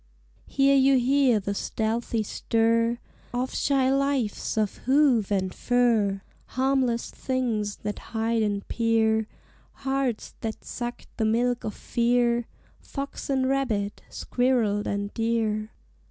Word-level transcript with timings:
Here 0.47 0.75
you 0.75 0.97
hear 0.97 1.39
the 1.39 1.53
stealthy 1.53 2.23
stir 2.23 2.97
Of 3.35 3.53
shy 3.53 3.91
lives 3.93 4.57
of 4.57 4.77
hoof 4.89 5.29
and 5.29 5.53
fur; 5.53 6.23
Harmless 6.47 7.11
things 7.11 7.75
that 7.83 7.99
hide 7.99 8.41
and 8.41 8.67
peer, 8.67 9.27
Hearts 9.85 10.33
that 10.41 10.63
sucked 10.65 11.15
the 11.17 11.25
milk 11.25 11.63
of 11.63 11.75
fear 11.75 12.47
Fox 12.79 13.29
and 13.29 13.47
rabbit, 13.47 14.01
squirrel 14.09 14.87
and 14.87 15.13
deer. 15.13 15.69